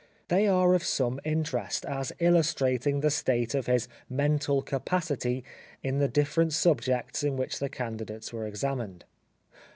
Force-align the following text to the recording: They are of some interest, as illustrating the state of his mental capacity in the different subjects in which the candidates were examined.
They 0.29 0.47
are 0.47 0.73
of 0.73 0.83
some 0.83 1.19
interest, 1.23 1.85
as 1.85 2.11
illustrating 2.17 3.01
the 3.01 3.11
state 3.11 3.53
of 3.53 3.67
his 3.67 3.87
mental 4.09 4.63
capacity 4.63 5.43
in 5.83 5.99
the 5.99 6.07
different 6.07 6.53
subjects 6.53 7.23
in 7.23 7.37
which 7.37 7.59
the 7.59 7.69
candidates 7.69 8.33
were 8.33 8.47
examined. 8.47 9.05